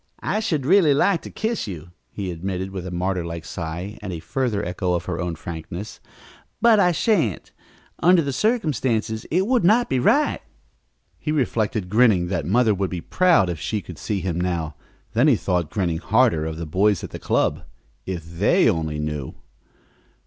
[0.23, 4.11] "I should really like to kiss you," he admitted with a martyr like sigh and
[4.11, 5.99] a further echo of her own frankness,
[6.59, 7.51] "but I shan't.
[7.99, 10.41] Under the circumstances it would not be right."
[11.19, 14.73] He reflected, grinning, that mother would be proud if she could see him now,
[15.13, 17.61] then he thought, grinning harder, of the boys at the club.
[18.07, 19.35] If they only knew!